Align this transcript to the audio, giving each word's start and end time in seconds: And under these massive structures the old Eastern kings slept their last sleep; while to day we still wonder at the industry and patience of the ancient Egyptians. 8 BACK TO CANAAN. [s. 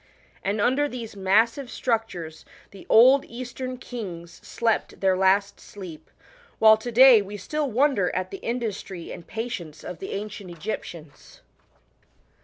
And 0.43 0.59
under 0.59 0.89
these 0.89 1.15
massive 1.15 1.69
structures 1.69 2.43
the 2.71 2.87
old 2.89 3.23
Eastern 3.25 3.77
kings 3.77 4.41
slept 4.43 4.99
their 4.99 5.15
last 5.15 5.59
sleep; 5.59 6.09
while 6.57 6.75
to 6.75 6.91
day 6.91 7.21
we 7.21 7.37
still 7.37 7.69
wonder 7.69 8.09
at 8.15 8.31
the 8.31 8.37
industry 8.37 9.11
and 9.11 9.27
patience 9.27 9.83
of 9.83 9.99
the 9.99 10.13
ancient 10.13 10.49
Egyptians. 10.49 11.03
8 11.05 11.05
BACK 11.05 11.13
TO 11.13 11.17
CANAAN. 11.17 11.17
[s. 11.17 11.41